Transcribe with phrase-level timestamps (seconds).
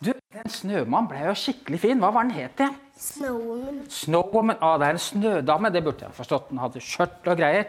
[0.00, 1.98] Du, den snømannen ble jo skikkelig fin.
[2.00, 2.76] Hva var den het igjen?
[2.96, 3.80] Snowwoman.
[3.92, 4.56] Snowwoman.
[4.64, 5.70] Ah, det er en snødame.
[5.74, 6.46] Det burde jeg forstått.
[6.48, 7.66] Den hadde skjørt og greier.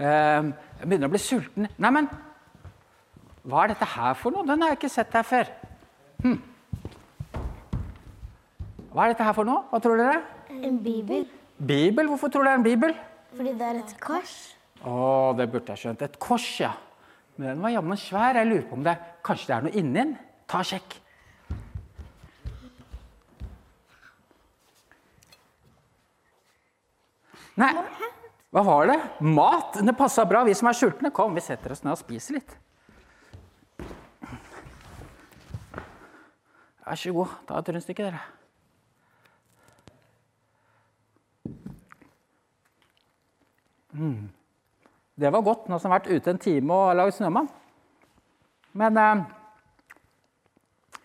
[0.00, 0.48] Eh,
[0.80, 1.68] jeg begynner å bli sulten.
[1.76, 2.08] Neimen,
[3.44, 4.48] hva er dette her for noe?
[4.48, 5.52] Den har jeg ikke sett her før.
[6.24, 6.40] Hm.
[8.94, 9.66] Hva er dette her for noe?
[9.68, 10.24] Hva tror dere?
[10.56, 11.28] En bibel.
[11.60, 12.08] Bibel?
[12.08, 12.98] Hvorfor tror dere det er en bibel?
[13.36, 14.34] Fordi det er et kors.
[14.80, 14.98] Å,
[15.36, 16.08] det burde jeg skjønt.
[16.08, 16.72] Et kors, ja.
[17.36, 18.40] Men den var jammen svær.
[18.40, 20.20] Jeg lurer på om det kanskje det er noe inni den.
[20.48, 21.02] Ta og sjekk.
[27.60, 27.70] Nei,
[28.54, 28.98] hva var det?
[29.20, 29.80] Mat.
[29.86, 30.42] Det passa bra.
[30.46, 32.56] Vi som er sultne, kom, vi setter oss ned og spiser litt.
[36.84, 38.22] Vær så god, ta et rundstykke, dere.
[45.14, 47.46] Det var godt, nå som har vært ute en time og lagd snømann.
[48.74, 49.22] Men eh,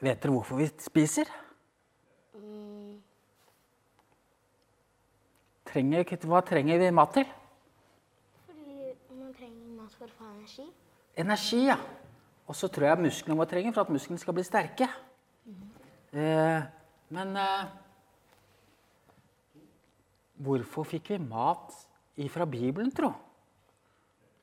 [0.02, 1.30] vet dere hvorfor vi spiser?
[5.70, 7.28] Trenger, hva trenger vi mat til?
[8.48, 8.90] Fordi
[9.20, 10.66] man trenger mat for å få energi.
[11.22, 11.78] Energi, ja.
[12.50, 14.88] Og så tror jeg musklene våre trenger for at musklene skal bli sterke.
[16.10, 16.62] Eh,
[17.14, 17.68] men eh,
[20.42, 21.76] hvorfor fikk vi mat
[22.18, 23.12] ifra Bibelen, tro?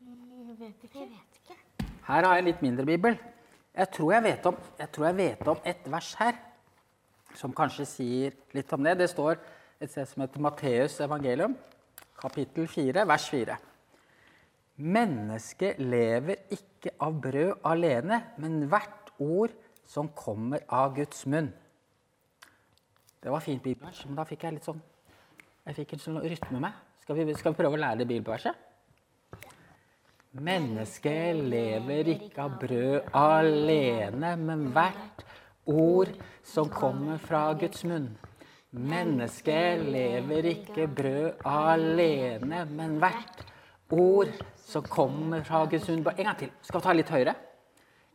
[0.07, 1.01] Jeg vet ikke.
[1.01, 1.59] Jeg vet ikke.
[2.07, 3.19] Her har jeg en litt mindre bibel.
[3.77, 6.39] Jeg tror jeg vet om, jeg tror jeg vet om et vers her
[7.37, 8.95] som kanskje sier litt om det.
[9.03, 9.43] Det står
[9.81, 11.57] et sted som heter Matteus evangelium,
[12.17, 13.57] kapittel 4, vers 4.
[14.77, 19.53] Mennesket lever ikke av brød alene, men hvert ord
[19.87, 21.51] som kommer av Guds munn.
[23.23, 24.83] Det var fint bibelvers, men da fikk jeg litt sånn
[25.67, 26.75] Jeg fikk en sånn rytme med.
[27.03, 28.55] Skal vi, skal vi prøve å lære det bibelverset?
[30.47, 35.25] Mennesket lever ikke av brød alene, men hvert
[35.67, 36.13] ord
[36.47, 38.13] som kommer fra Guds munn.
[38.77, 43.39] Mennesket lever ikke brød alene, men hvert
[43.89, 44.35] ord
[44.67, 46.03] som kommer fra Guds munn.
[46.05, 46.51] En gang til.
[46.61, 47.33] Skal vi ta litt høyere?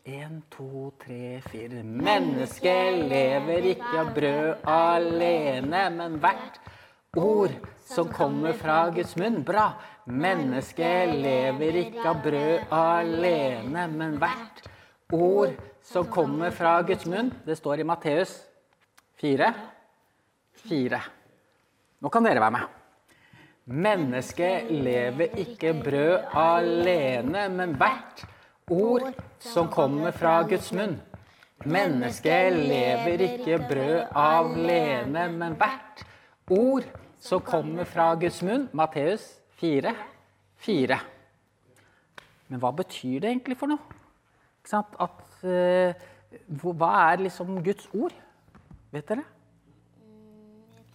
[0.05, 1.81] En, to, tre, fire.
[1.81, 6.61] Mennesket lever ikke av brød alene, men hvert
[7.17, 7.57] ord
[7.89, 9.41] som kommer fra Guds munn.
[9.47, 9.71] Bra.
[10.05, 14.65] Mennesket lever ikke av brød alene, men hvert
[15.09, 17.33] ord som kommer fra Guds munn.
[17.49, 18.43] Det står i Matteus
[19.21, 19.53] 4.
[20.67, 21.01] 4.
[22.01, 22.77] Nå kan dere være med.
[23.71, 28.25] Mennesket lever ikke brød alene, men hvert
[28.71, 30.97] ord som kommer fra Guds munn.
[31.65, 36.03] Mennesket lever ikke brød alene, men hvert
[36.49, 36.87] ord
[37.21, 38.67] som kommer fra Guds munn.
[38.73, 39.27] Matteus
[39.61, 39.93] 4,
[40.57, 40.97] 4.
[42.49, 43.99] Men hva betyr det egentlig for noe?
[44.73, 45.93] At, uh,
[46.61, 48.15] hva er liksom Guds ord?
[48.91, 49.23] Vet dere?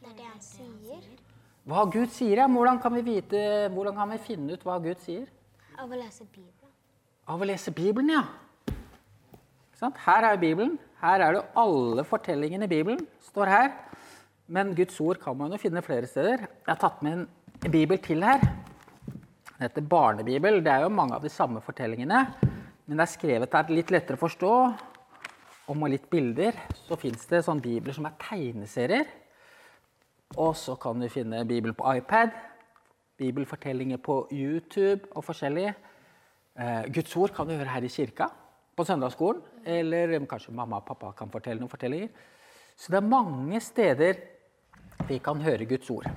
[0.06, 1.06] Det er det han sier.
[1.66, 2.44] Hva Gud sier, ja.
[2.46, 3.40] Hvordan kan vi vite,
[3.74, 5.24] hvordan kan vi finne ut hva Gud sier?
[5.74, 6.70] Av å lese Bibelen.
[7.26, 8.20] Av å lese Bibelen, ja.
[8.70, 9.98] Ikke sant?
[10.04, 10.76] Her er Bibelen.
[11.00, 13.02] Her er det alle fortellingene i Bibelen.
[13.32, 13.74] står her.
[14.46, 16.46] Men Guds ord kan man jo finne flere steder.
[16.46, 18.46] Jeg har tatt med en bibel til her.
[18.46, 20.62] Den heter Barnebibel.
[20.62, 22.28] Det er jo mange av de samme fortellingene.
[22.86, 24.54] Men det er skrevet her litt lettere å forstå.
[25.66, 26.54] Og med litt bilder
[26.86, 29.25] så fins det sånne bibler som er tegneserier.
[30.34, 32.34] Og så kan du finne Bibelen på iPad,
[33.16, 35.68] bibelfortellinger på YouTube og forskjellig.
[36.58, 38.26] Eh, Guds ord kan du høre her i kirka,
[38.76, 39.42] på søndagsskolen.
[39.64, 42.10] Eller kanskje mamma og pappa kan fortelle noen fortellinger.
[42.76, 44.18] Så det er mange steder
[45.08, 46.10] vi kan høre Guds ord.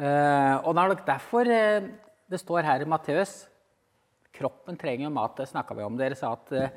[0.00, 1.90] Eh, og det er nok derfor eh,
[2.30, 3.44] det står her i Matteus
[4.32, 5.96] Kroppen trenger jo mat, det snakka vi om.
[5.98, 6.70] Dere sa at eh,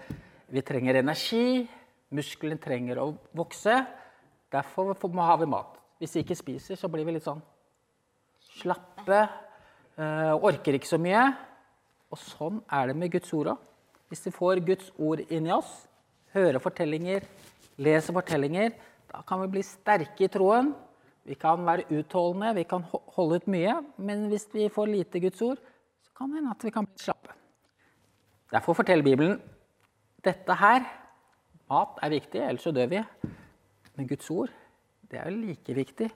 [0.51, 1.63] vi trenger energi,
[2.13, 3.73] Muskelen trenger å vokse.
[4.53, 5.79] Derfor har vi mat.
[6.03, 7.39] Hvis vi ikke spiser, så blir vi litt sånn
[8.59, 9.21] slappe,
[9.95, 11.21] eh, orker ikke så mye.
[12.11, 13.61] Og sånn er det med Guds ord òg.
[14.11, 15.87] Hvis vi får Guds ord inni oss,
[16.35, 17.23] hører fortellinger,
[17.79, 18.73] leser fortellinger,
[19.13, 20.73] da kan vi bli sterke i troen.
[21.23, 22.83] Vi kan være utholdende, vi kan
[23.15, 23.77] holde ut mye.
[23.95, 25.61] Men hvis vi får lite Guds ord,
[26.03, 27.31] så kan det hende at vi kan bli slappe.
[28.51, 29.39] Derfor forteller Bibelen
[30.19, 30.83] dette her.
[31.71, 33.05] Mat er viktig, ellers så dør vi.
[33.95, 34.51] Men Guds ord,
[35.09, 36.09] det er jo like viktig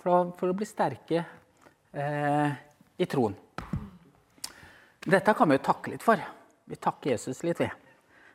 [0.00, 1.22] for å, for å bli sterke
[1.92, 2.58] eh,
[3.00, 3.36] i troen.
[5.00, 6.20] Dette kan vi jo takke litt for.
[6.70, 7.68] Vi takker Jesus litt, vi.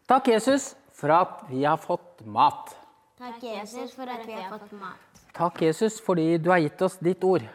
[0.10, 2.74] Takk, Jesus, for at vi har fått mat.
[3.18, 5.22] Takk, Jesus, for at vi har fått mat.
[5.36, 7.46] Takk, Jesus, fordi du har gitt oss ditt ord.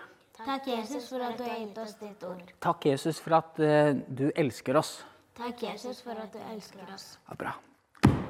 [0.40, 2.52] Takk, Jesus, for at du har gitt oss ditt ord.
[2.64, 4.94] Takk, Jesus, for at eh, du elsker oss.
[5.36, 7.12] Takk, Jesus, for at du elsker oss.
[7.28, 7.54] Ja, bra.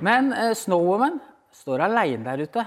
[0.02, 1.20] Men eh, Snowwoman,
[1.54, 2.64] står aleine der ute.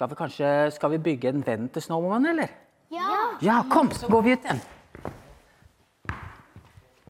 [0.00, 2.48] Skal vi kanskje skal vi bygge en venn til Snowman, eller?
[2.88, 3.16] Ja!
[3.44, 4.62] Ja, kom, så går vi ut igjen.